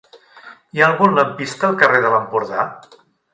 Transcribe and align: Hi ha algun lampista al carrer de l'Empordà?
Hi 0.77 0.81
ha 0.83 0.87
algun 0.87 1.13
lampista 1.19 1.69
al 1.69 1.77
carrer 1.83 2.01
de 2.07 2.11
l'Empordà? 2.15 2.65